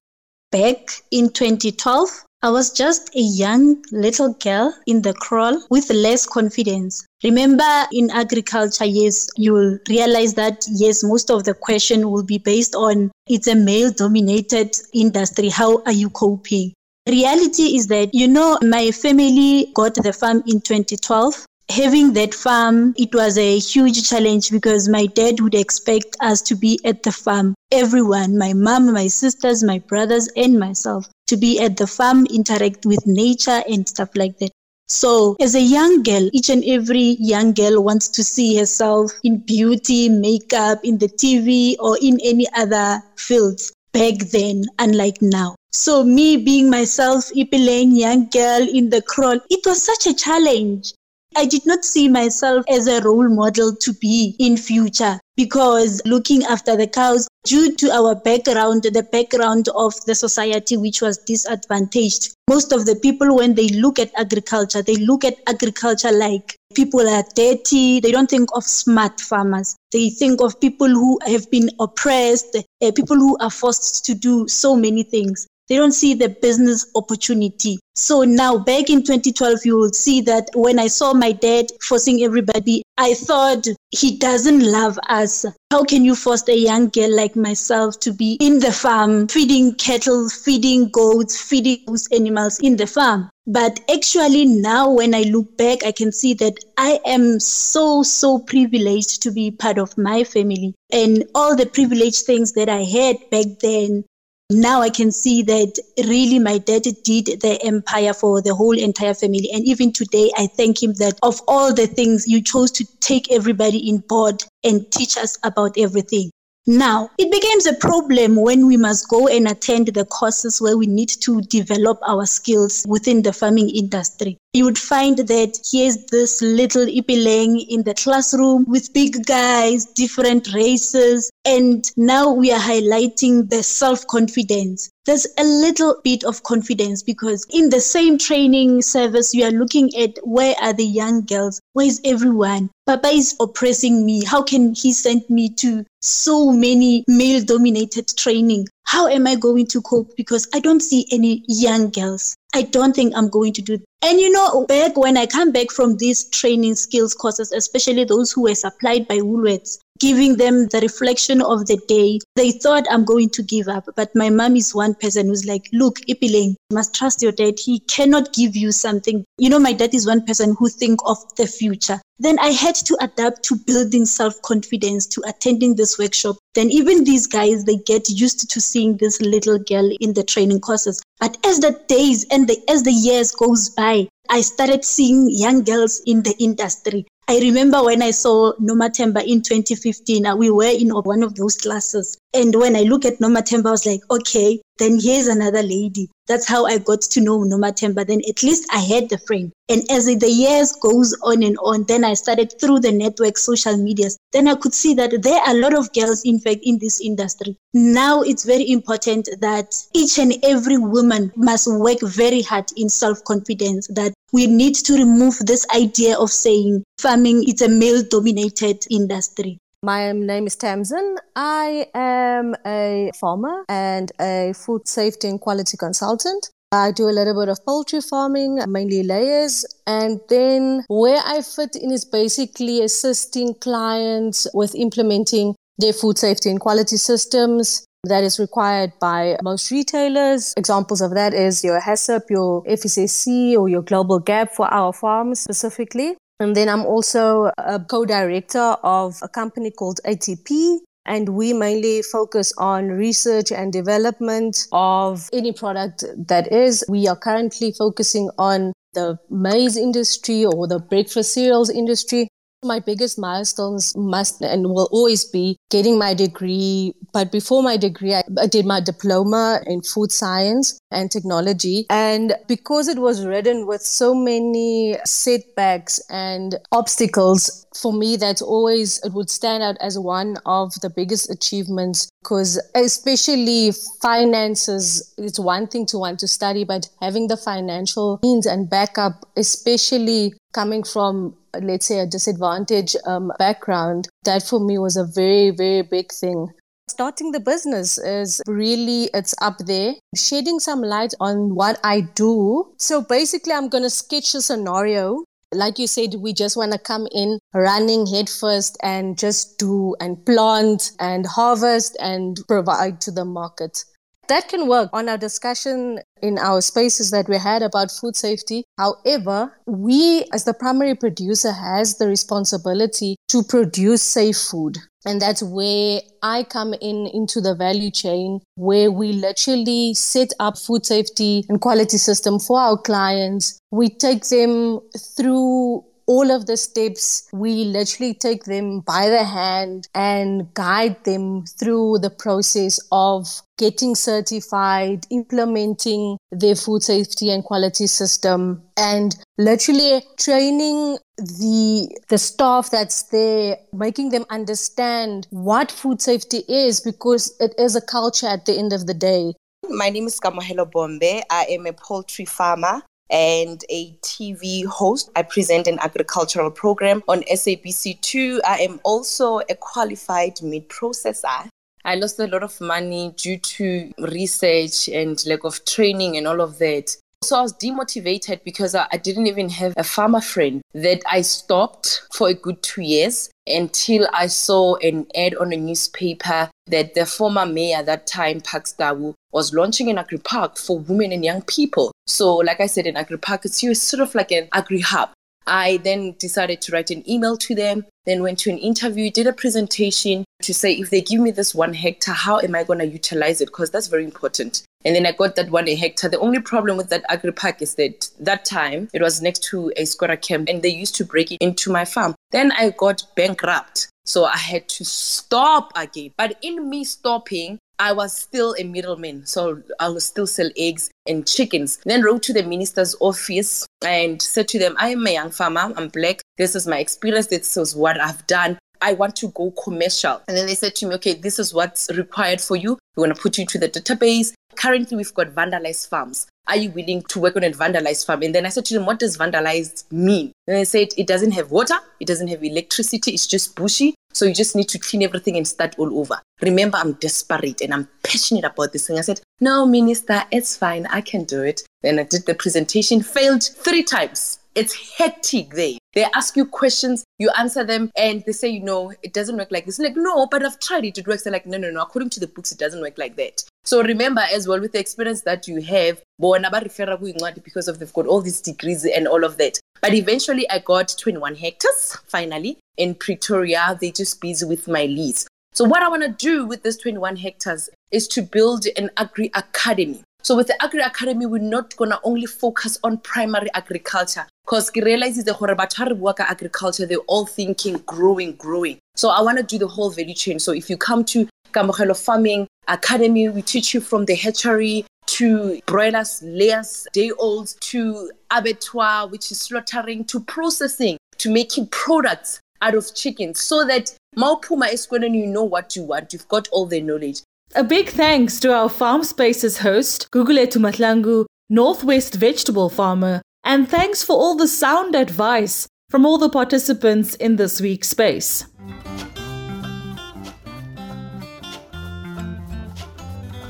Back 0.54 1.02
in 1.10 1.32
2012, 1.32 2.10
I 2.44 2.52
was 2.52 2.70
just 2.70 3.10
a 3.16 3.20
young 3.20 3.82
little 3.92 4.34
girl 4.34 4.72
in 4.86 5.02
the 5.02 5.16
kraal 5.16 5.60
with 5.72 5.90
less 5.90 6.28
confidence. 6.28 7.08
Remember, 7.24 7.88
in 7.92 8.12
agriculture, 8.12 8.86
yes, 8.86 9.28
you'll 9.36 9.80
realize 9.90 10.36
that, 10.36 10.64
yes, 10.70 11.04
most 11.04 11.32
of 11.32 11.44
the 11.46 11.56
question 11.56 12.12
will 12.12 12.22
be 12.22 12.38
based 12.38 12.76
on 12.76 13.10
it's 13.28 13.48
a 13.48 13.56
male 13.56 13.90
dominated 13.92 14.76
industry. 14.94 15.50
How 15.50 15.82
are 15.88 15.92
you 15.92 16.12
coping? 16.12 16.74
Reality 17.10 17.76
is 17.76 17.88
that, 17.88 18.14
you 18.14 18.28
know, 18.28 18.60
my 18.62 18.92
family 18.92 19.72
got 19.74 19.96
the 19.96 20.14
farm 20.14 20.44
in 20.46 20.62
2012 20.62 21.48
having 21.70 22.14
that 22.14 22.34
farm, 22.34 22.94
it 22.98 23.14
was 23.14 23.38
a 23.38 23.60
huge 23.60 24.08
challenge 24.10 24.52
because 24.52 24.90
my 24.90 25.06
dad 25.06 25.40
would 25.40 25.56
expect 25.56 26.16
us 26.22 26.42
to 26.42 26.56
be 26.56 26.80
at 26.86 27.04
the 27.04 27.12
farm. 27.12 27.56
Everyone, 27.72 28.38
my 28.38 28.54
mom, 28.54 28.92
my 28.94 29.08
sisters, 29.08 29.64
my 29.64 29.80
brothers, 29.80 30.30
and 30.36 30.60
myself, 30.60 31.08
to 31.28 31.38
be 31.38 31.60
at 31.60 31.78
the 31.78 31.88
farm, 31.88 32.26
interact 32.28 32.86
with 32.86 33.06
nature 33.08 33.64
and 33.68 33.88
stuff 33.88 34.10
like 34.16 34.38
that. 34.40 34.52
So, 34.88 35.36
as 35.40 35.56
a 35.56 35.62
young 35.62 36.04
girl, 36.04 36.30
each 36.34 36.50
and 36.50 36.64
every 36.66 37.16
young 37.20 37.54
girl 37.54 37.82
wants 37.82 38.10
to 38.10 38.24
see 38.24 38.58
herself 38.58 39.12
in 39.24 39.38
beauty, 39.38 40.10
makeup, 40.10 40.80
in 40.84 40.98
the 40.98 41.08
TV, 41.08 41.76
or 41.80 41.98
in 42.02 42.20
any 42.24 42.48
other 42.54 43.02
fields 43.16 43.72
back 43.94 44.18
then, 44.32 44.66
unlike 44.80 45.22
now. 45.22 45.56
So, 45.72 46.04
me 46.04 46.38
being 46.38 46.70
myself, 46.70 47.32
Ipileng, 47.34 47.98
young 47.98 48.30
girl 48.30 48.68
in 48.68 48.90
the 48.90 49.02
kraal, 49.02 49.40
it 49.50 49.66
was 49.66 49.82
such 49.82 50.06
a 50.06 50.14
challenge 50.14 50.94
I 51.36 51.46
did 51.46 51.66
not 51.66 51.84
see 51.84 52.08
myself 52.08 52.66
as 52.70 52.88
a 52.88 53.02
role 53.02 53.30
model 53.30 53.76
to 53.76 53.94
be 53.94 54.36
in 54.40 54.58
future 54.58 55.20
because 55.36 56.02
looking 56.06 56.44
after 56.44 56.76
the 56.76 56.88
cows 56.88 57.28
due 57.44 57.76
to 57.76 57.92
our 57.92 58.16
background 58.16 58.84
the 58.84 59.08
background 59.12 59.68
of 59.76 59.94
the 60.06 60.16
society 60.16 60.78
which 60.78 61.02
was 61.02 61.18
disadvantaged 61.18 62.36
most 62.50 62.72
of 62.72 62.86
the 62.86 62.96
people 62.96 63.36
when 63.36 63.56
they 63.56 63.68
look 63.70 63.98
at 64.00 64.12
agriculture 64.16 64.82
they 64.82 64.96
look 64.98 65.26
at 65.26 65.38
agriculture 65.48 66.12
like 66.12 66.56
people 66.76 67.08
are 67.08 67.24
dirty 67.36 68.00
they 68.00 68.12
don't 68.12 68.30
think 68.30 68.50
of 68.56 68.64
smart 68.64 69.20
farmers. 69.22 69.76
They 69.92 70.10
think 70.10 70.42
of 70.42 70.60
people 70.60 70.90
who 70.90 71.20
have 71.26 71.50
been 71.52 71.70
oppressed 71.80 72.56
uh, 72.56 72.92
people 72.96 73.18
who 73.18 73.38
are 73.40 73.52
forced 73.52 74.06
to 74.06 74.16
do 74.16 74.48
so 74.48 74.76
many 74.76 75.04
things 75.04 75.48
they 75.70 75.76
don't 75.76 75.94
see 75.94 76.14
the 76.14 76.30
business 76.30 76.92
opportunity. 76.96 77.80
So 77.96 78.24
now 78.24 78.58
back 78.58 78.90
in 78.90 79.04
2012, 79.04 79.66
you 79.66 79.78
will 79.78 79.94
see 79.94 80.22
that 80.22 80.50
when 80.56 80.80
I 80.80 80.88
saw 80.88 81.14
my 81.14 81.32
dad 81.32 81.68
forcing 81.82 82.24
everybody, 82.24 82.82
I 82.98 83.14
thought 83.14 83.68
he 83.92 84.18
doesn't 84.18 84.62
love 84.62 84.98
us. 85.10 85.46
How 85.72 85.84
can 85.84 86.04
you 86.04 86.16
force 86.16 86.48
a 86.48 86.58
young 86.58 86.90
girl 86.90 87.16
like 87.16 87.36
myself 87.36 88.00
to 88.02 88.12
be 88.12 88.38
in 88.42 88.60
the 88.60 88.72
farm, 88.72 89.28
feeding 89.28 89.76
cattle, 89.76 90.28
feeding 90.30 90.90
goats, 90.90 91.40
feeding 91.40 91.84
those 91.88 92.08
animals 92.12 92.60
in 92.60 92.78
the 92.78 92.88
farm? 92.88 93.30
But 93.46 93.80
actually, 93.94 94.46
now 94.46 94.90
when 94.90 95.14
I 95.14 95.24
look 95.24 95.58
back, 95.58 95.84
I 95.84 95.92
can 95.92 96.12
see 96.12 96.34
that 96.36 96.58
I 96.78 97.00
am 97.06 97.40
so, 97.40 98.02
so 98.02 98.40
privileged 98.40 99.22
to 99.24 99.32
be 99.32 99.52
part 99.52 99.78
of 99.78 99.98
my 99.98 100.24
family. 100.24 100.74
And 100.92 101.26
all 101.36 101.56
the 101.56 101.66
privileged 101.66 102.26
things 102.26 102.54
that 102.54 102.70
I 102.70 102.84
had 102.84 103.18
back 103.30 103.60
then, 103.62 104.06
now 104.50 104.82
I 104.82 104.90
can 104.90 105.12
see 105.12 105.42
that 105.44 105.80
really 105.98 106.40
my 106.40 106.58
dad 106.58 106.84
did 107.04 107.42
the 107.42 107.60
empire 107.64 108.14
for 108.14 108.42
the 108.42 108.54
whole 108.54 108.78
entire 108.78 109.14
family. 109.14 109.50
And 109.54 109.66
even 109.66 109.92
today, 109.92 110.32
I 110.38 110.48
thank 110.48 110.84
him 110.84 110.94
that 110.96 111.18
of 111.24 111.42
all 111.48 111.74
the 111.74 111.88
things 111.88 112.28
you 112.28 112.42
chose 112.42 112.72
to 112.72 112.86
take 113.00 113.32
everybody 113.32 113.90
in 113.90 114.00
board 114.00 114.44
and 114.64 114.90
teach 114.92 115.18
us 115.18 115.38
about 115.44 115.78
everything. 115.78 116.32
Now, 116.66 117.10
it 117.18 117.30
becomes 117.30 117.66
a 117.66 117.74
problem 117.74 118.38
when 118.38 118.68
we 118.68 118.78
must 118.78 119.10
go 119.10 119.28
and 119.28 119.50
attend 119.50 119.88
the 119.88 120.06
courses 120.06 120.62
where 120.62 120.78
we 120.78 120.88
need 120.88 121.10
to 121.22 121.42
develop 121.42 122.00
our 122.08 122.26
skills 122.26 122.86
within 122.88 123.22
the 123.22 123.34
farming 123.34 123.70
industry. 123.70 124.38
You 124.54 124.64
would 124.66 124.78
find 124.78 125.18
that 125.18 125.60
here's 125.70 126.06
this 126.06 126.42
little 126.42 126.86
Ipileng 126.86 127.66
in 127.68 127.84
the 127.84 127.94
classroom 127.96 128.64
with 128.68 128.94
big 128.94 129.26
guys, 129.26 129.86
different 129.86 130.54
races, 130.54 131.30
and 131.44 131.84
now 131.98 132.32
we 132.32 132.54
are 132.54 132.60
highlighting 132.60 133.50
the 133.50 133.62
self 133.62 134.08
confidence. 134.08 134.90
There's 135.06 135.28
a 135.38 135.44
little 135.44 136.00
bit 136.02 136.24
of 136.24 136.44
confidence 136.44 137.04
because 137.04 137.46
in 137.50 137.70
the 137.70 137.82
same 137.82 138.18
training 138.18 138.82
service, 138.84 139.34
you 139.34 139.44
are 139.44 139.52
looking 139.52 139.94
at 139.98 140.18
where 140.24 140.56
are 140.62 140.72
the 140.72 140.86
young 140.86 141.26
girls? 141.26 141.60
Where 141.74 141.88
is 141.88 142.00
everyone? 142.06 142.70
Papa 142.86 143.10
is 143.10 143.36
oppressing 143.42 144.06
me. 144.06 144.24
How 144.24 144.44
can 144.44 144.74
he 144.74 144.94
send 144.94 145.30
me 145.30 145.50
to 145.56 145.86
so 146.02 146.54
many 146.54 147.04
male 147.10 147.44
dominated 147.44 148.16
training? 148.16 148.68
How 148.86 149.08
am 149.08 149.28
I 149.28 149.36
going 149.36 149.68
to 149.68 149.82
cope? 149.82 150.16
Because 150.16 150.48
I 150.54 150.60
don't 150.60 150.82
see 150.82 151.08
any 151.12 151.44
young 151.48 151.90
girls. 151.90 152.36
I 152.54 152.64
don't 152.64 152.96
think 152.96 153.14
I'm 153.16 153.30
going 153.30 153.54
to 153.54 153.62
do. 153.62 153.80
And 154.04 154.20
you 154.20 154.30
know, 154.30 154.66
back 154.68 154.98
when 154.98 155.18
I 155.18 155.26
come 155.26 155.52
back 155.52 155.72
from 155.72 155.98
these 155.98 156.30
training 156.30 156.76
skills 156.76 157.16
courses, 157.16 157.52
especially 157.52 158.04
those 158.04 158.32
who 158.32 158.44
were 158.44 158.56
supplied 158.56 159.08
by 159.08 159.18
Woolworths, 159.20 159.80
giving 160.00 160.36
them 160.36 160.68
the 160.68 160.82
reflection 160.82 161.42
of 161.42 161.66
the 161.68 161.78
day. 161.88 162.20
They 162.36 162.52
thought 162.52 162.86
I'm 162.90 163.06
going 163.06 163.30
to 163.32 163.44
give 163.44 163.68
up, 163.68 163.86
but 163.96 164.14
my 164.16 164.30
mom 164.30 164.56
is 164.58 164.76
one 164.76 164.96
person 164.96 165.28
who's 165.28 165.46
like, 165.46 165.70
look, 165.72 166.00
Ipileng, 166.10 166.56
you 166.70 166.76
must 166.76 166.94
trust 166.94 167.22
your 167.22 167.32
dad. 167.32 167.56
He 167.58 167.80
cannot 167.80 168.34
give 168.34 168.56
you 168.56 168.72
something. 168.72 169.24
You 169.38 169.50
know, 169.50 169.60
my 169.60 169.74
dad 169.74 169.94
is 169.96 170.06
one 170.06 170.26
person 170.26 170.56
who 170.60 170.68
think 170.68 171.00
of 171.06 171.18
the 171.38 171.48
future. 171.48 172.02
Then 172.24 172.40
I 172.40 172.52
had 172.52 172.76
to 172.76 172.98
adapt 173.02 173.44
to 173.44 173.58
building 173.58 174.06
self-confidence, 174.06 175.08
to 175.08 175.22
attending 175.28 175.76
this 175.76 176.00
workshop. 176.00 176.38
Then 176.54 176.70
even 176.70 177.04
these 177.04 177.28
guys, 177.28 177.66
they 177.66 177.76
get 177.76 178.08
used 178.08 178.50
to 178.50 178.62
seeing 178.62 178.96
this 178.96 179.20
little 179.20 179.60
girl 179.60 179.92
in 180.00 180.14
the 180.14 180.24
training 180.24 180.62
courses. 180.62 181.04
But 181.20 181.36
as 181.46 181.60
the 181.60 181.78
days 181.90 182.26
and 182.32 182.48
the, 182.48 182.58
as 182.70 182.84
the 182.84 182.94
years 182.94 183.32
goes 183.32 183.72
by, 183.72 184.08
I 184.30 184.40
started 184.40 184.86
seeing 184.86 185.28
young 185.30 185.66
girls 185.66 186.02
in 186.06 186.24
the 186.24 186.34
industry. 186.40 187.06
I 187.28 187.40
remember 187.40 187.84
when 187.84 188.02
I 188.02 188.12
saw 188.12 188.54
Nomathemba 188.54 189.28
in 189.28 189.42
2015, 189.42 190.26
uh, 190.26 190.36
we 190.38 190.50
were 190.50 190.72
in 190.72 190.92
one 190.92 191.24
of 191.24 191.36
those 191.36 191.58
classes. 191.58 192.18
And 192.36 192.56
when 192.56 192.76
I 192.76 192.82
look 192.82 193.06
at 193.06 193.20
Nomathemba, 193.20 193.68
I 193.68 193.72
was 193.72 193.86
like, 193.86 194.02
okay, 194.10 194.60
then 194.80 195.00
here's 195.00 195.28
another 195.28 195.62
lady. 195.62 196.10
That's 196.28 196.48
how 196.48 196.66
I 196.66 196.80
got 196.80 197.02
to 197.02 197.22
know 197.22 197.40
Nomathemba. 197.40 198.08
Then 198.08 198.22
at 198.28 198.42
least 198.42 198.68
I 198.72 198.80
had 198.80 199.10
the 199.10 199.20
friend. 199.20 199.52
And 199.70 199.84
as 199.92 200.06
the 200.06 200.30
years 200.30 200.74
goes 200.82 201.16
on 201.22 201.44
and 201.44 201.58
on, 201.60 201.84
then 201.88 202.04
I 202.04 202.16
started 202.16 202.54
through 202.60 202.80
the 202.80 202.92
network, 202.92 203.38
social 203.38 203.78
medias. 203.78 204.18
Then 204.32 204.48
I 204.48 204.56
could 204.56 204.74
see 204.74 204.96
that 204.96 205.22
there 205.22 205.40
are 205.42 205.52
a 205.52 205.60
lot 205.60 205.76
of 205.76 205.94
girls, 205.94 206.24
in 206.26 206.40
fact, 206.40 206.62
in 206.64 206.80
this 206.80 207.00
industry. 207.02 207.56
Now 207.74 208.22
it's 208.22 208.46
very 208.46 208.70
important 208.72 209.30
that 209.42 209.76
each 209.94 210.18
and 210.18 210.34
every 210.44 210.78
woman 210.78 211.32
must 211.36 211.68
work 211.68 212.00
very 212.02 212.42
hard 212.42 212.66
in 212.76 212.90
self-confidence, 212.90 213.90
that 213.90 214.14
we 214.32 214.48
need 214.48 214.74
to 214.76 214.94
remove 214.94 215.38
this 215.40 215.68
idea 215.76 216.18
of 216.18 216.32
saying 216.32 216.84
farming 216.98 217.48
is 217.48 217.62
a 217.62 217.70
male 217.70 218.02
dominated 218.10 218.86
industry. 218.90 219.60
My 219.86 220.14
name 220.14 220.48
is 220.48 220.56
Tamsin. 220.56 221.18
I 221.36 221.88
am 221.94 222.56
a 222.66 223.12
farmer 223.20 223.66
and 223.68 224.14
a 224.18 224.54
food 224.56 224.88
safety 224.88 225.28
and 225.28 225.42
quality 225.42 225.76
consultant. 225.76 226.52
I 226.72 226.94
do 226.94 227.10
a 227.10 227.12
little 227.12 227.38
bit 227.38 227.50
of 227.50 227.60
poultry 227.66 228.00
farming, 228.00 228.62
mainly 228.70 229.04
layers. 229.04 229.66
And 229.86 230.22
then 230.30 230.86
where 230.88 231.22
I 231.26 231.42
fit 231.42 231.76
in 231.76 231.92
is 231.92 232.06
basically 232.06 232.82
assisting 232.82 233.56
clients 233.56 234.48
with 234.54 234.74
implementing 234.74 235.54
their 235.78 235.92
food 235.92 236.18
safety 236.18 236.50
and 236.50 236.62
quality 236.62 236.96
systems 236.96 237.86
that 238.06 238.24
is 238.24 238.40
required 238.40 238.94
by 239.02 239.36
most 239.44 239.70
retailers. 239.70 240.54
Examples 240.56 241.02
of 241.02 241.14
that 241.14 241.34
is 241.34 241.62
your 241.62 241.82
HACCP, 241.82 242.30
your 242.30 242.64
FSSC, 242.64 243.58
or 243.58 243.68
your 243.68 243.82
Global 243.82 244.20
GAP 244.20 244.54
for 244.54 244.74
our 244.74 244.94
farms 244.94 245.42
specifically. 245.42 246.16
And 246.44 246.58
then 246.58 246.68
I'm 246.68 246.86
also 246.86 247.52
a 247.58 247.80
co 247.80 248.04
director 248.04 248.76
of 248.84 249.18
a 249.22 249.30
company 249.30 249.72
called 249.72 250.02
ATP. 250.06 250.80
And 251.06 251.30
we 251.30 251.54
mainly 251.54 252.02
focus 252.02 252.54
on 252.58 252.90
research 252.90 253.52
and 253.52 253.72
development 253.72 254.68
of 254.72 255.30
any 255.34 255.54
product 255.54 256.04
that 256.28 256.52
is. 256.52 256.84
We 256.90 257.08
are 257.08 257.16
currently 257.16 257.72
focusing 257.72 258.30
on 258.38 258.74
the 258.94 259.18
maize 259.30 259.78
industry 259.78 260.46
or 260.46 260.68
the 260.68 260.80
breakfast 260.80 261.34
cereals 261.34 261.70
industry. 261.70 262.28
My 262.64 262.80
biggest 262.80 263.18
milestones 263.18 263.94
must 263.98 264.42
and 264.42 264.68
will 264.68 264.88
always 264.92 265.26
be 265.26 265.58
getting 265.70 265.98
my 265.98 266.14
degree. 266.14 266.94
But 267.14 267.32
before 267.32 267.64
my 267.64 267.76
degree, 267.76 268.16
I, 268.16 268.24
I 268.40 268.48
did 268.48 268.66
my 268.66 268.80
diploma 268.80 269.62
in 269.66 269.82
food 269.82 270.12
science 270.12 270.78
and 270.94 271.12
technology. 271.12 271.86
And 271.90 272.36
because 272.48 272.88
it 272.88 273.00
was 273.00 273.26
ridden 273.26 273.68
with 273.68 273.82
so 273.82 274.14
many 274.14 274.98
setbacks 275.06 276.00
and 276.10 276.56
obstacles, 276.72 277.66
for 277.80 277.92
me, 277.92 278.16
that's 278.16 278.42
always, 278.42 279.04
it 279.04 279.14
would 279.14 279.30
stand 279.30 279.64
out 279.64 279.78
as 279.82 279.98
one 279.98 280.38
of 280.46 280.74
the 280.82 280.90
biggest 280.90 281.30
achievements 281.30 282.10
because 282.22 282.62
especially 282.76 283.72
finances, 284.02 285.14
it's 285.18 285.40
one 285.40 285.68
thing 285.68 285.86
to 285.88 285.98
want 285.98 286.20
to 286.20 286.28
study, 286.28 286.64
but 286.64 286.90
having 287.02 287.28
the 287.28 287.38
financial 287.38 288.20
means 288.24 288.46
and 288.46 288.70
backup, 288.70 289.28
especially 289.36 290.34
coming 290.54 290.84
from 290.84 291.36
let's 291.62 291.86
say 291.86 292.00
a 292.00 292.06
disadvantaged 292.06 292.96
um, 293.06 293.32
background 293.38 294.08
that 294.24 294.42
for 294.42 294.60
me 294.60 294.78
was 294.80 294.98
a 294.98 295.06
very 295.06 295.52
very 295.52 295.82
big 295.84 296.12
thing 296.12 296.48
starting 296.90 297.32
the 297.32 297.40
business 297.40 297.98
is 297.98 298.42
really 298.46 299.10
it's 299.14 299.34
up 299.42 299.58
there 299.66 299.94
shedding 300.16 300.60
some 300.60 300.82
light 300.82 301.14
on 301.20 301.56
what 301.56 301.80
i 301.84 302.02
do. 302.02 302.74
So 302.78 303.02
basically 303.02 303.54
i'm 303.54 303.70
going 303.70 303.84
to 303.84 303.90
sketch 303.90 304.36
a 304.36 304.42
scenario. 304.42 305.24
Like 305.54 305.80
you 305.80 305.88
said 305.88 306.16
we 306.16 306.34
just 306.34 306.58
want 306.58 306.74
to 306.74 306.80
come 306.80 307.08
in 307.12 307.40
running 307.54 308.06
headfirst 308.08 308.78
and 308.84 309.18
just 309.18 309.58
do 309.60 309.96
and 310.00 310.24
plant 310.26 310.92
and 311.00 311.26
harvest 311.26 311.96
and 312.02 312.38
provide 312.48 313.00
to 313.02 313.12
the 313.12 313.26
market 313.26 313.86
that 314.28 314.48
can 314.50 314.68
work 314.68 314.90
on 314.94 315.10
our 315.10 315.18
discussion 315.18 316.00
in 316.22 316.38
our 316.38 316.62
spaces 316.62 317.12
that 317.12 317.28
we 317.28 317.38
had 317.38 317.62
about 317.62 317.92
food 317.92 318.16
safety. 318.16 318.64
However, 318.78 319.54
we 319.66 320.26
as 320.34 320.46
the 320.46 320.54
primary 320.54 320.96
producer 320.96 321.52
has 321.52 321.98
the 321.98 322.08
responsibility 322.08 323.18
to 323.30 323.44
produce 323.44 324.02
safe 324.02 324.38
food. 324.38 324.78
And 325.06 325.22
that's 325.22 325.44
where 325.44 326.00
I 326.22 326.44
come 326.44 326.74
in 326.74 327.08
into 327.08 327.42
the 327.42 327.56
value 327.56 327.92
chain 327.92 328.40
where 328.56 328.90
we 328.90 329.12
literally 329.12 329.94
set 329.94 330.30
up 330.40 330.58
food 330.58 330.86
safety 330.86 331.44
and 331.50 331.60
quality 331.60 331.98
system 331.98 332.40
for 332.40 332.60
our 332.60 332.78
clients. 332.78 333.60
We 333.72 333.90
take 333.90 334.30
them 334.30 334.80
through 335.18 335.84
all 336.06 336.32
of 336.32 336.46
the 336.46 336.58
steps, 336.58 337.28
we 337.32 337.66
literally 337.66 338.14
take 338.14 338.44
them 338.46 338.82
by 338.82 339.10
the 339.10 339.24
hand 339.24 339.88
and 339.96 340.54
guide 340.54 341.04
them 341.06 341.46
through 341.46 342.00
the 342.00 342.10
process 342.10 342.80
of 342.92 343.42
getting 343.58 343.96
certified, 343.96 345.06
implementing 345.10 346.18
their 346.32 346.56
food 346.56 346.84
safety 346.84 347.30
and 347.30 347.44
quality 347.44 347.88
system, 347.88 348.62
and 348.78 349.16
literally 349.38 350.04
training 350.18 350.98
the 351.18 351.96
the 352.10 352.18
staff 352.18 352.72
that's 352.72 353.04
there 353.04 353.56
making 353.72 354.10
them 354.10 354.26
understand 354.32 355.28
what 355.30 355.72
food 355.72 356.02
safety 356.02 356.40
is 356.50 356.82
because 356.82 357.36
it 357.40 357.54
is 357.60 357.76
a 357.76 357.82
culture 357.82 358.26
at 358.26 358.48
the 358.48 358.58
end 358.58 358.74
of 358.74 358.88
the 358.88 358.96
day 358.96 359.32
my 359.70 359.90
name 359.90 360.08
is 360.08 360.20
Kamohelo 360.20 360.70
Bombe. 360.70 361.24
I 361.30 361.46
am 361.50 361.66
a 361.66 361.74
poultry 361.74 362.26
farmer 362.26 362.82
and 363.10 363.64
a 363.70 363.92
TV 364.02 364.66
host. 364.66 365.12
I 365.16 365.24
present 365.24 365.68
an 365.68 365.80
agricultural 365.80 366.52
program 366.52 367.04
on 367.08 367.22
SABC2. 367.24 368.40
I 368.46 368.60
am 368.60 368.80
also 368.84 369.40
a 369.50 369.56
qualified 369.56 370.42
meat 370.42 370.70
processor. 370.70 371.48
I 371.86 371.96
lost 371.96 372.20
a 372.20 372.28
lot 372.28 372.44
of 372.44 372.60
money 372.62 373.14
due 373.18 373.38
to 373.38 373.92
research 374.00 374.88
and 374.88 375.22
lack 375.26 375.44
of 375.44 375.66
training 375.66 376.18
and 376.18 376.28
all 376.28 376.40
of 376.40 376.58
that. 376.60 376.96
So 377.24 377.38
I 377.38 377.42
was 377.42 377.54
demotivated 377.54 378.44
because 378.44 378.76
I, 378.76 378.88
I 378.92 378.98
didn't 378.98 379.28
even 379.28 379.50
have 379.50 379.74
a 379.78 379.84
farmer 379.84 380.22
friend 380.22 380.62
that 380.74 381.02
I 381.10 381.22
stopped 381.22 382.04
for 382.14 382.28
a 382.28 382.34
good 382.34 382.62
two 382.62 382.82
years 382.82 383.30
until 383.48 384.08
I 384.14 384.28
saw 384.28 384.76
an 384.78 385.08
ad 385.16 385.36
on 385.36 385.54
a 385.54 385.58
newspaper 385.58 386.50
that 386.68 386.94
the 386.94 387.06
former 387.06 387.46
mayor 387.46 387.78
at 387.78 387.86
that 387.88 388.08
time, 388.08 388.42
Parks 388.42 388.74
Tau, 388.74 389.16
was 389.32 389.54
launching 389.54 389.90
an 389.90 389.98
agri 389.98 390.18
park 390.18 390.58
for 390.58 390.80
women 390.80 391.12
and 391.12 391.26
young 391.26 391.42
people. 391.44 391.92
So, 392.08 392.36
like 392.36 392.60
I 392.60 392.68
said, 392.68 392.88
an 392.88 392.98
agri 392.98 393.18
park 393.18 393.46
is 393.46 393.82
sort 393.82 394.02
of 394.02 394.14
like 394.16 394.32
an 394.32 394.50
agri 394.54 394.82
hub. 394.82 395.12
I 395.46 395.78
then 395.78 396.16
decided 396.20 396.62
to 396.62 396.72
write 396.72 396.90
an 396.90 397.10
email 397.10 397.36
to 397.38 397.56
them, 397.56 397.86
then 398.06 398.24
went 398.24 398.40
to 398.40 398.50
an 398.50 398.58
interview, 398.58 399.12
did 399.12 399.28
a 399.28 399.34
presentation 399.34 400.24
to 400.42 400.54
say 400.54 400.74
if 400.74 400.90
they 400.90 401.02
give 401.02 401.20
me 401.20 401.32
this 401.32 401.54
one 401.54 401.74
hectare, 401.74 402.14
how 402.14 402.40
am 402.40 402.56
I 402.56 402.64
going 402.64 402.80
to 402.80 402.86
utilize 402.86 403.42
it? 403.42 403.48
Because 403.48 403.72
that's 403.72 403.88
very 403.88 404.06
important. 404.06 404.64
And 404.86 404.96
then 404.96 405.06
I 405.06 405.12
got 405.12 405.36
that 405.36 405.50
one 405.50 405.68
hectare. 405.68 406.10
The 406.10 406.20
only 406.20 406.40
problem 406.40 406.78
with 406.78 406.90
that 406.90 407.06
agri 407.10 407.32
park 407.32 407.62
is 407.62 407.76
that 407.76 408.10
that 408.20 408.46
time 408.46 408.90
it 408.94 409.02
was 409.02 409.22
next 409.22 409.44
to 409.46 409.72
a 409.78 409.86
squatter 409.86 410.18
camp 410.18 410.50
and 410.50 410.62
they 410.62 410.70
used 410.70 410.96
to 410.96 411.06
break 411.06 411.32
it 411.32 411.38
into 411.40 411.72
my 411.72 411.86
farm. 411.86 412.16
Then 412.32 412.52
I 412.52 412.72
got 412.72 413.04
bankrupt. 413.16 413.88
So 414.06 414.26
I 414.26 414.38
had 414.38 414.68
to 414.70 414.84
stop 414.84 415.72
again. 415.76 416.12
But 416.18 416.38
in 416.42 416.70
me 416.70 416.84
stopping, 416.84 417.60
I 417.80 417.94
was 417.94 418.16
still 418.16 418.56
a 418.60 418.64
middleman. 418.64 419.26
So 419.26 419.64
I 419.80 419.90
will 419.90 420.00
still 420.00 420.28
sell 420.28 420.50
eggs 420.58 420.90
and 421.08 421.28
chickens. 421.28 421.80
Then 421.86 422.04
wrote 422.04 422.24
to 422.24 422.34
the 422.34 422.44
minister's 422.44 422.96
office 423.00 423.66
and 423.84 424.22
said 424.22 424.48
to 424.50 424.60
them, 424.60 424.76
I 424.78 424.90
am 424.90 425.08
a 425.08 425.14
young 425.14 425.32
farmer. 425.32 425.74
I'm 425.76 425.88
black. 425.88 426.22
This 426.38 426.56
is 426.56 426.68
my 426.68 426.80
experience. 426.80 427.28
This 427.28 427.58
is 427.58 427.76
what 427.76 428.00
I've 428.00 428.26
done. 428.28 428.58
I 428.84 428.94
want 428.94 429.16
to 429.18 429.30
go 429.30 429.52
commercial. 429.52 430.22
And 430.28 430.36
then 430.36 430.46
they 430.46 430.56
said 430.56 430.76
to 430.76 430.88
me, 430.88 430.96
okay, 430.96 431.14
this 431.14 431.40
is 431.40 431.54
what's 431.54 431.90
required 431.96 432.42
for 432.42 432.58
you. 432.58 432.78
We 432.98 433.02
want 433.02 433.16
to 433.16 433.22
put 433.22 433.38
you 433.38 433.46
to 433.46 433.58
the 433.58 433.70
database. 433.70 434.34
Currently, 434.56 434.98
we've 434.98 435.14
got 435.14 435.34
vandalized 435.34 435.88
farms. 435.88 436.28
Are 436.48 436.58
you 436.58 436.70
willing 436.72 437.02
to 437.04 437.20
work 437.22 437.38
on 437.38 437.46
a 437.46 437.52
vandalized 437.52 438.06
farm? 438.06 438.24
And 438.24 438.36
then 438.36 438.46
I 438.46 438.50
said 438.50 438.66
to 438.66 438.74
them, 438.74 438.86
what 438.86 439.00
does 439.00 439.18
vandalized 439.18 439.90
mean? 439.90 440.34
And 440.48 440.58
they 440.58 440.66
said, 440.66 440.90
it 440.98 441.08
doesn't 441.08 441.32
have 441.32 441.50
water, 441.52 441.76
it 442.02 442.08
doesn't 442.08 442.28
have 442.28 442.44
electricity, 442.44 443.14
it's 443.14 443.26
just 443.26 443.56
bushy. 443.56 443.96
So 444.12 444.26
you 444.26 444.34
just 444.34 444.56
need 444.56 444.68
to 444.70 444.80
clean 444.80 445.02
everything 445.02 445.38
and 445.38 445.48
start 445.48 445.76
all 445.80 445.98
over. 445.98 446.20
Remember, 446.42 446.78
I'm 446.78 446.94
desperate 446.94 447.62
and 447.62 447.74
I'm 447.74 447.88
passionate 448.04 448.44
about 448.44 448.74
this 448.74 448.88
thing. 448.88 448.98
I 448.98 449.02
said, 449.02 449.22
no, 449.40 449.66
minister, 449.66 450.24
it's 450.30 450.58
fine. 450.58 450.86
I 450.88 451.00
can 451.00 451.24
do 451.24 451.42
it. 451.42 451.62
Then 451.82 451.98
I 452.00 452.04
did 452.04 452.26
the 452.26 452.36
presentation, 452.36 453.02
failed 453.02 453.44
three 453.44 453.84
times. 453.84 454.40
It's 454.56 454.98
hectic 454.98 455.52
there. 455.52 455.78
They 455.94 456.06
ask 456.16 456.36
you 456.36 456.46
questions, 456.46 457.04
you 457.20 457.30
answer 457.38 457.64
them, 457.64 457.92
and 457.96 458.24
they 458.26 458.32
say, 458.32 458.50
you 458.50 458.62
know, 458.62 458.94
it 459.04 459.14
doesn't 459.14 459.38
work 459.38 459.52
like 459.52 459.66
this. 459.66 459.80
like, 459.80 459.96
no, 459.96 460.28
but 460.28 460.44
I've 460.44 460.60
tried 460.60 460.86
it. 460.86 460.98
It 460.98 461.08
works. 461.08 461.24
They're 461.24 461.34
like, 461.34 461.46
no, 461.46 461.58
no, 461.58 461.72
no. 461.72 461.82
According 461.82 462.10
to 462.12 462.20
the 462.20 462.28
books, 462.28 462.52
it 462.52 462.58
doesn't 462.60 462.82
work 462.82 462.98
like 462.98 463.16
that. 463.16 463.44
So 463.64 463.82
remember 463.82 464.22
as 464.32 464.48
well 464.48 464.60
with 464.60 464.74
the 464.74 464.80
experience 464.80 465.22
that 465.22 465.48
you 465.48 465.62
have, 465.62 466.02
because 466.20 467.68
of 467.68 467.80
they've 467.80 467.94
got 467.94 468.08
all 468.08 468.22
these 468.22 468.42
degrees 468.42 468.86
and 468.86 469.08
all 469.08 469.24
of 469.24 469.38
that. 469.38 469.60
But 469.82 469.94
eventually 469.94 470.50
I 470.50 470.60
got 470.60 470.96
21 471.00 471.36
hectares 471.36 471.98
finally 472.08 472.58
in 472.78 472.96
Pretoria. 472.96 473.78
They're 473.80 473.92
just 473.92 474.20
busy 474.22 474.46
with 474.46 474.68
my 474.68 474.86
lease. 474.86 475.28
So 475.54 475.66
what 475.66 475.84
I 475.84 475.90
want 475.90 476.04
to 476.04 476.10
do 476.10 476.46
with 476.46 476.64
this 476.64 476.78
21 476.78 477.18
hectares 477.18 477.70
is 477.92 478.08
to 478.10 478.22
build 478.22 478.66
an 478.76 478.90
agri 478.98 479.30
academy. 479.36 480.02
So 480.24 480.38
with 480.38 480.48
the 480.48 480.64
Agri 480.64 480.80
Academy, 480.80 481.26
we're 481.26 481.42
not 481.42 481.76
gonna 481.76 482.00
only 482.06 482.28
focus 482.28 482.80
on 482.82 482.98
primary 483.00 483.50
agriculture 483.56 484.26
because 484.46 484.72
we 484.74 484.82
realize 484.82 485.22
the 485.22 485.34
batho 485.34 486.20
agriculture, 486.20 486.86
they're 486.86 486.98
all 487.08 487.26
thinking 487.26 487.84
growing, 487.86 488.34
growing. 488.38 488.80
So 488.96 489.10
I 489.10 489.22
want 489.22 489.38
to 489.40 489.44
do 489.44 489.58
the 489.58 489.68
whole 489.68 489.90
value 489.90 490.14
chain. 490.14 490.40
So 490.40 490.54
if 490.54 490.70
you 490.70 490.78
come 490.78 491.04
to 491.06 491.28
Kamogelo 491.52 492.02
Farming 492.02 492.48
Academy, 492.70 493.28
we 493.28 493.42
teach 493.42 493.74
you 493.74 493.82
from 493.82 494.06
the 494.06 494.16
hatchery 494.16 494.86
to 495.08 495.60
broilers, 495.66 496.22
layers, 496.24 496.88
day 496.94 497.12
olds, 497.20 497.56
to 497.56 498.10
abattoir, 498.32 499.08
which 499.10 499.30
is 499.30 499.42
slaughtering, 499.42 500.06
to 500.06 500.22
processing, 500.22 500.98
to 501.18 501.30
making 501.30 501.68
products 501.68 502.40
out 502.62 502.76
of 502.76 502.96
chicken 502.96 503.34
so 503.36 503.66
that 503.66 503.94
Maupuma 504.16 504.72
is 504.72 504.90
when 504.90 505.14
you 505.14 505.28
know 505.28 505.44
what 505.44 505.76
you 505.76 505.84
want. 505.84 506.14
You've 506.14 506.30
got 506.30 506.48
all 506.50 506.66
the 506.66 506.80
knowledge. 506.80 507.20
A 507.56 507.64
big 507.64 507.90
thanks 507.90 508.40
to 508.40 508.52
our 508.52 508.68
Farm 508.68 509.04
Spaces 509.04 509.60
host, 509.60 510.10
Gugulethu 510.10 510.58
Mahlangu, 510.58 511.26
Northwest 511.52 512.16
vegetable 512.16 512.68
farmer, 512.68 513.22
and 513.44 513.70
thanks 513.70 514.02
for 514.02 514.14
all 514.14 514.36
the 514.36 514.48
sound 514.48 514.96
advice 514.96 515.68
from 515.88 516.04
all 516.04 516.18
the 516.18 516.30
participants 516.30 517.14
in 517.14 517.36
this 517.36 517.62
week's 517.62 517.90
space. 517.90 518.48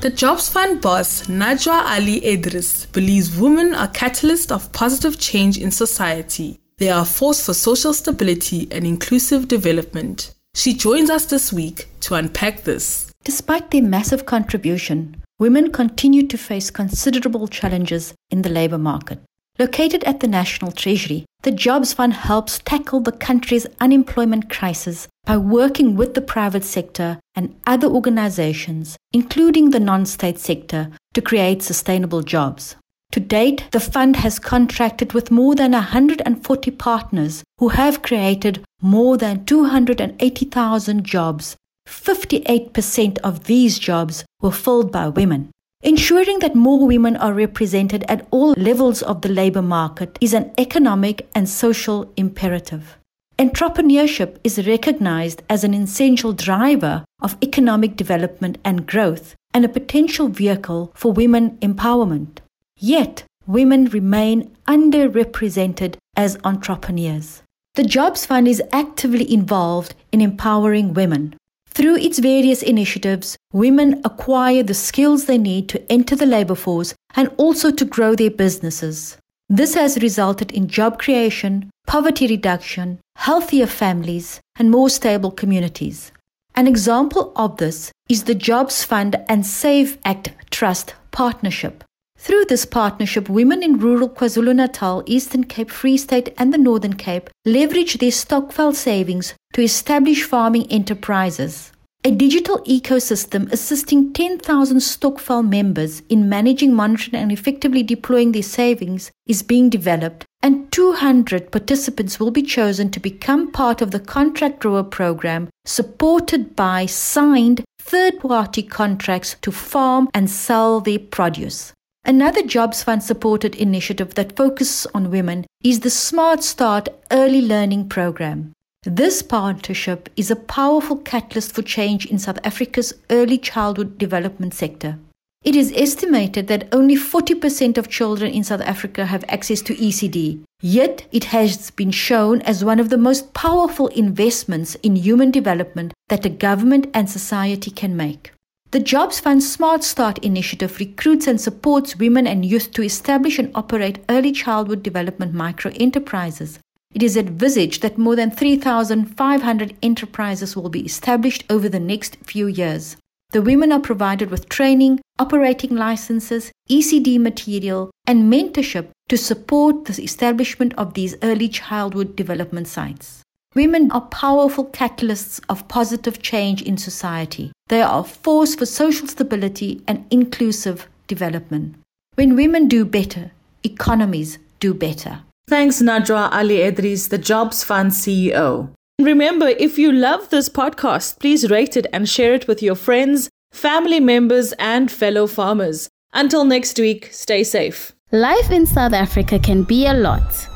The 0.02 0.12
Jobs 0.14 0.50
Fund 0.50 0.82
boss, 0.82 1.22
Najwa 1.22 1.84
Allie-Edries, 1.84 2.92
believes 2.92 3.34
women 3.34 3.74
are 3.74 3.88
catalysts 3.88 4.52
of 4.52 4.70
positive 4.72 5.18
change 5.18 5.56
in 5.56 5.70
society. 5.70 6.60
They 6.76 6.90
are 6.90 7.02
a 7.02 7.06
force 7.06 7.46
for 7.46 7.54
social 7.54 7.94
stability 7.94 8.68
and 8.70 8.86
inclusive 8.86 9.48
development. 9.48 10.34
She 10.54 10.74
joins 10.74 11.08
us 11.08 11.24
this 11.24 11.54
week 11.54 11.88
to 12.00 12.16
unpack 12.16 12.64
this. 12.64 13.13
Despite 13.24 13.70
their 13.70 13.82
massive 13.82 14.26
contribution, 14.26 15.22
women 15.38 15.72
continue 15.72 16.26
to 16.26 16.36
face 16.36 16.70
considerable 16.70 17.48
challenges 17.48 18.12
in 18.30 18.42
the 18.42 18.50
labour 18.50 18.76
market. 18.76 19.18
Located 19.58 20.04
at 20.04 20.20
the 20.20 20.28
National 20.28 20.72
Treasury, 20.72 21.24
the 21.42 21.50
Jobs 21.50 21.94
Fund 21.94 22.12
helps 22.12 22.58
tackle 22.58 23.00
the 23.00 23.12
country's 23.12 23.66
unemployment 23.80 24.50
crisis 24.50 25.08
by 25.24 25.38
working 25.38 25.96
with 25.96 26.12
the 26.12 26.20
private 26.20 26.64
sector 26.64 27.18
and 27.34 27.54
other 27.66 27.86
organizations, 27.86 28.98
including 29.14 29.70
the 29.70 29.80
non 29.80 30.04
state 30.04 30.38
sector, 30.38 30.90
to 31.14 31.22
create 31.22 31.62
sustainable 31.62 32.20
jobs. 32.20 32.76
To 33.12 33.20
date, 33.20 33.68
the 33.70 33.80
fund 33.80 34.16
has 34.16 34.38
contracted 34.38 35.14
with 35.14 35.30
more 35.30 35.54
than 35.54 35.72
140 35.72 36.70
partners 36.72 37.42
who 37.58 37.68
have 37.68 38.02
created 38.02 38.62
more 38.82 39.16
than 39.16 39.46
280,000 39.46 41.04
jobs 41.04 41.56
58% 41.86 43.18
of 43.18 43.44
these 43.44 43.78
jobs 43.78 44.24
were 44.40 44.52
filled 44.52 44.90
by 44.92 45.08
women. 45.08 45.50
Ensuring 45.82 46.38
that 46.38 46.54
more 46.54 46.86
women 46.86 47.16
are 47.16 47.34
represented 47.34 48.04
at 48.08 48.26
all 48.30 48.52
levels 48.56 49.02
of 49.02 49.20
the 49.20 49.28
labor 49.28 49.60
market 49.60 50.16
is 50.20 50.32
an 50.32 50.50
economic 50.56 51.28
and 51.34 51.48
social 51.48 52.10
imperative. 52.16 52.96
Entrepreneurship 53.38 54.38
is 54.44 54.66
recognized 54.66 55.42
as 55.50 55.64
an 55.64 55.74
essential 55.74 56.32
driver 56.32 57.04
of 57.20 57.36
economic 57.42 57.96
development 57.96 58.58
and 58.64 58.86
growth 58.86 59.34
and 59.52 59.64
a 59.64 59.68
potential 59.68 60.28
vehicle 60.28 60.92
for 60.94 61.12
women 61.12 61.58
empowerment. 61.58 62.38
Yet, 62.78 63.24
women 63.46 63.86
remain 63.86 64.56
underrepresented 64.66 65.96
as 66.16 66.38
entrepreneurs. 66.44 67.42
The 67.74 67.84
Jobs 67.84 68.24
Fund 68.24 68.46
is 68.46 68.62
actively 68.72 69.30
involved 69.32 69.94
in 70.12 70.20
empowering 70.20 70.94
women. 70.94 71.34
Through 71.74 71.96
its 71.96 72.20
various 72.20 72.62
initiatives, 72.62 73.36
women 73.52 74.00
acquire 74.04 74.62
the 74.62 74.74
skills 74.74 75.24
they 75.24 75.38
need 75.38 75.68
to 75.70 75.92
enter 75.92 76.14
the 76.14 76.24
labor 76.24 76.54
force 76.54 76.94
and 77.16 77.28
also 77.36 77.72
to 77.72 77.84
grow 77.84 78.14
their 78.14 78.30
businesses. 78.30 79.18
This 79.48 79.74
has 79.74 80.00
resulted 80.00 80.52
in 80.52 80.68
job 80.68 81.00
creation, 81.00 81.70
poverty 81.86 82.28
reduction, 82.28 83.00
healthier 83.16 83.66
families, 83.66 84.40
and 84.56 84.70
more 84.70 84.88
stable 84.88 85.32
communities. 85.32 86.12
An 86.54 86.68
example 86.68 87.32
of 87.34 87.56
this 87.56 87.90
is 88.08 88.24
the 88.24 88.34
Jobs 88.36 88.84
Fund 88.84 89.16
and 89.28 89.42
SaveAct 89.42 90.30
Trust 90.50 90.94
partnership. 91.10 91.82
Through 92.24 92.46
this 92.46 92.64
partnership, 92.64 93.28
women 93.28 93.62
in 93.62 93.78
rural 93.78 94.08
KwaZulu 94.08 94.56
Natal, 94.56 95.02
Eastern 95.04 95.44
Cape, 95.44 95.70
Free 95.70 95.98
State, 95.98 96.32
and 96.38 96.54
the 96.54 96.56
Northern 96.56 96.94
Cape 96.94 97.28
leverage 97.44 97.98
their 97.98 98.10
stokvel 98.10 98.72
savings 98.72 99.34
to 99.52 99.60
establish 99.60 100.24
farming 100.24 100.66
enterprises. 100.72 101.70
A 102.02 102.10
digital 102.10 102.60
ecosystem 102.60 103.52
assisting 103.52 104.14
10,000 104.14 104.80
stokvel 104.80 105.42
members 105.42 106.00
in 106.08 106.26
managing, 106.26 106.72
monitoring, 106.72 107.20
and 107.20 107.30
effectively 107.30 107.82
deploying 107.82 108.32
their 108.32 108.42
savings 108.42 109.10
is 109.26 109.42
being 109.42 109.68
developed, 109.68 110.24
and 110.42 110.72
200 110.72 111.52
participants 111.52 112.18
will 112.18 112.30
be 112.30 112.40
chosen 112.40 112.90
to 112.90 113.00
become 113.00 113.52
part 113.52 113.82
of 113.82 113.90
the 113.90 114.00
contract 114.00 114.60
grower 114.60 114.82
program, 114.82 115.50
supported 115.66 116.56
by 116.56 116.86
signed 116.86 117.62
third 117.78 118.18
party 118.20 118.62
contracts 118.62 119.36
to 119.42 119.52
farm 119.52 120.08
and 120.14 120.30
sell 120.30 120.80
their 120.80 120.98
produce. 120.98 121.74
Another 122.06 122.42
Jobs 122.42 122.82
Fund 122.82 123.02
supported 123.02 123.54
initiative 123.54 124.14
that 124.14 124.36
focuses 124.36 124.86
on 124.94 125.10
women 125.10 125.46
is 125.62 125.80
the 125.80 125.88
Smart 125.88 126.44
Start 126.44 126.90
Early 127.10 127.40
Learning 127.40 127.88
Program. 127.88 128.52
This 128.82 129.22
partnership 129.22 130.10
is 130.14 130.30
a 130.30 130.36
powerful 130.36 130.98
catalyst 130.98 131.54
for 131.54 131.62
change 131.62 132.04
in 132.04 132.18
South 132.18 132.38
Africa's 132.44 132.92
early 133.08 133.38
childhood 133.38 133.96
development 133.96 134.52
sector. 134.52 134.98
It 135.42 135.56
is 135.56 135.72
estimated 135.74 136.46
that 136.48 136.68
only 136.72 136.94
40% 136.94 137.78
of 137.78 137.88
children 137.88 138.30
in 138.30 138.44
South 138.44 138.60
Africa 138.60 139.06
have 139.06 139.24
access 139.28 139.62
to 139.62 139.74
ECD, 139.74 140.40
yet 140.60 141.06
it 141.10 141.24
has 141.24 141.70
been 141.70 141.90
shown 141.90 142.42
as 142.42 142.62
one 142.62 142.80
of 142.80 142.90
the 142.90 142.98
most 142.98 143.32
powerful 143.32 143.86
investments 143.88 144.74
in 144.82 144.96
human 144.96 145.30
development 145.30 145.94
that 146.10 146.26
a 146.26 146.28
government 146.28 146.86
and 146.92 147.08
society 147.08 147.70
can 147.70 147.96
make. 147.96 148.33
The 148.74 148.80
Jobs 148.80 149.20
Fund 149.20 149.40
Smart 149.40 149.84
Start 149.84 150.18
initiative 150.18 150.80
recruits 150.80 151.28
and 151.28 151.40
supports 151.40 151.96
women 151.96 152.26
and 152.26 152.44
youth 152.44 152.72
to 152.72 152.82
establish 152.82 153.38
and 153.38 153.52
operate 153.54 154.04
early 154.08 154.32
childhood 154.32 154.82
development 154.82 155.32
micro 155.32 155.70
enterprises 155.76 156.58
it 156.94 157.02
is 157.02 157.16
envisaged 157.16 157.82
that 157.82 157.98
more 157.98 158.14
than 158.14 158.30
3,500 158.30 159.76
enterprises 159.82 160.56
will 160.56 160.68
be 160.68 160.84
established 160.84 161.44
over 161.50 161.68
the 161.68 161.80
next 161.80 162.16
few 162.22 162.46
years. 162.46 162.96
The 163.32 163.42
women 163.42 163.72
are 163.72 163.80
provided 163.80 164.30
with 164.30 164.48
training, 164.48 165.00
operating 165.18 165.74
licenses, 165.74 166.52
ECD 166.70 167.18
material, 167.18 167.90
and 168.06 168.32
mentorship 168.32 168.90
to 169.08 169.18
support 169.18 169.86
the 169.86 170.02
establishment 170.02 170.72
of 170.74 170.94
these 170.94 171.16
early 171.20 171.48
childhood 171.48 172.14
development 172.14 172.68
sites. 172.68 173.23
Women 173.54 173.92
are 173.92 174.00
powerful 174.00 174.66
catalysts 174.66 175.40
of 175.48 175.68
positive 175.68 176.20
change 176.20 176.60
in 176.60 176.76
society. 176.76 177.52
They 177.68 177.82
are 177.82 178.00
a 178.00 178.04
force 178.04 178.56
for 178.56 178.66
social 178.66 179.06
stability 179.06 179.80
and 179.86 180.04
inclusive 180.10 180.88
development. 181.06 181.76
When 182.16 182.34
women 182.34 182.66
do 182.66 182.84
better, 182.84 183.30
economies 183.62 184.38
do 184.58 184.74
better. 184.74 185.20
Thanks, 185.46 185.80
Najwa 185.80 186.32
Allie-Edries, 186.32 187.10
the 187.10 187.18
Jobs 187.18 187.62
Fund 187.62 187.92
CEO. 187.92 188.70
Remember, 189.00 189.48
if 189.48 189.78
you 189.78 189.92
love 189.92 190.30
this 190.30 190.48
podcast, 190.48 191.20
please 191.20 191.48
rate 191.48 191.76
it 191.76 191.86
and 191.92 192.08
share 192.08 192.34
it 192.34 192.48
with 192.48 192.60
your 192.60 192.74
friends, 192.74 193.28
family 193.52 194.00
members, 194.00 194.52
and 194.58 194.90
fellow 194.90 195.28
farmers. 195.28 195.88
Until 196.12 196.44
next 196.44 196.78
week, 196.78 197.08
stay 197.12 197.44
safe. 197.44 197.92
Life 198.10 198.50
in 198.50 198.66
South 198.66 198.92
Africa 198.92 199.38
can 199.38 199.62
be 199.62 199.86
a 199.86 199.94
lot. 199.94 200.48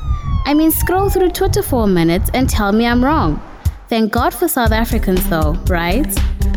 I 0.45 0.53
mean, 0.53 0.71
scroll 0.71 1.09
through 1.09 1.31
Twitter 1.31 1.61
for 1.61 1.83
a 1.83 1.87
minute 1.87 2.29
and 2.33 2.49
tell 2.49 2.71
me 2.71 2.85
I'm 2.85 3.03
wrong. 3.03 3.41
Thank 3.87 4.11
God 4.11 4.33
for 4.33 4.47
South 4.47 4.71
Africans, 4.71 5.27
though, 5.29 5.53
right? 5.67 6.07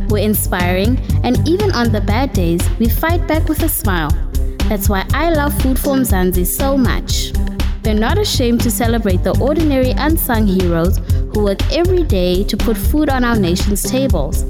We're 0.08 0.24
inspiring, 0.24 0.98
and 1.24 1.46
even 1.48 1.72
on 1.72 1.92
the 1.92 2.00
bad 2.00 2.32
days, 2.32 2.60
we 2.78 2.88
fight 2.88 3.26
back 3.26 3.48
with 3.48 3.62
a 3.62 3.68
smile. 3.68 4.10
That's 4.68 4.88
why 4.88 5.04
I 5.12 5.30
love 5.30 5.52
Food 5.62 5.78
for 5.78 5.96
Mzansi 5.96 6.46
so 6.46 6.76
much. 6.76 7.32
They're 7.82 7.94
not 7.94 8.18
ashamed 8.18 8.60
to 8.62 8.70
celebrate 8.70 9.24
the 9.24 9.38
ordinary 9.40 9.90
unsung 9.90 10.46
heroes 10.46 10.98
who 11.32 11.44
work 11.44 11.60
every 11.72 12.04
day 12.04 12.44
to 12.44 12.56
put 12.56 12.76
food 12.76 13.08
on 13.08 13.24
our 13.24 13.36
nation's 13.36 13.82
tables. 13.82 14.44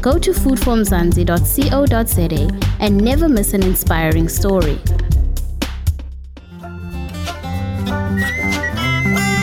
Go 0.00 0.18
to 0.18 0.32
foodformzansi.co.za 0.32 2.60
and 2.80 2.98
never 2.98 3.28
miss 3.28 3.54
an 3.54 3.62
inspiring 3.62 4.28
story. 4.28 4.78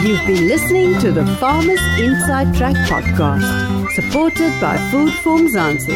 You've 0.03 0.25
been 0.25 0.48
listening 0.48 0.98
to 1.01 1.12
the 1.12 1.24
Farmers 1.38 1.79
Inside 2.00 2.55
Track 2.55 2.74
podcast, 2.89 3.46
supported 3.91 4.51
by 4.60 4.75
Food 4.89 5.13
for 5.13 5.38
Mzansi. 5.38 5.96